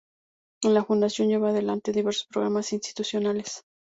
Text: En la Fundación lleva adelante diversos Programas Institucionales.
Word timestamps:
En 0.63 0.73
la 0.73 0.83
Fundación 0.83 1.27
lleva 1.29 1.49
adelante 1.51 1.91
diversos 1.91 2.25
Programas 2.25 2.73
Institucionales. 2.73 3.63